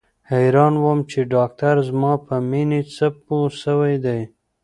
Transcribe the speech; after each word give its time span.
حيران 0.31 0.73
وم 0.83 0.99
چې 1.11 1.19
ډاکتر 1.33 1.75
زما 1.89 2.13
په 2.25 2.35
مينې 2.49 2.81
څه 2.95 3.05
پوه 3.25 3.47
سوى 3.63 3.95
دى. 4.05 4.21